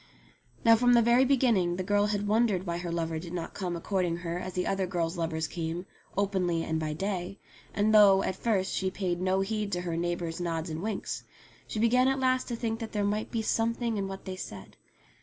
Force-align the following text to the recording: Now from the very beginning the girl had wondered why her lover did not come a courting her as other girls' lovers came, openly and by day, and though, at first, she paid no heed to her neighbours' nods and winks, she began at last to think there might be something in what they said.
Now 0.65 0.75
from 0.75 0.93
the 0.93 1.03
very 1.03 1.25
beginning 1.25 1.75
the 1.75 1.83
girl 1.83 2.07
had 2.07 2.27
wondered 2.27 2.65
why 2.65 2.79
her 2.79 2.91
lover 2.91 3.19
did 3.19 3.33
not 3.33 3.53
come 3.53 3.75
a 3.75 3.79
courting 3.79 4.17
her 4.25 4.39
as 4.39 4.57
other 4.57 4.87
girls' 4.87 5.15
lovers 5.15 5.47
came, 5.47 5.85
openly 6.17 6.63
and 6.63 6.79
by 6.79 6.93
day, 6.93 7.37
and 7.71 7.93
though, 7.93 8.23
at 8.23 8.35
first, 8.35 8.73
she 8.73 8.89
paid 8.89 9.21
no 9.21 9.41
heed 9.41 9.71
to 9.73 9.81
her 9.81 9.95
neighbours' 9.95 10.41
nods 10.41 10.71
and 10.71 10.81
winks, 10.81 11.21
she 11.67 11.77
began 11.77 12.07
at 12.07 12.19
last 12.19 12.47
to 12.47 12.55
think 12.55 12.79
there 12.79 13.03
might 13.03 13.29
be 13.29 13.43
something 13.43 13.95
in 13.97 14.07
what 14.07 14.25
they 14.25 14.35
said. 14.35 14.75